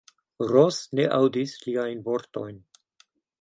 [0.51, 2.59] Ros ne aŭdis liajn vortojn.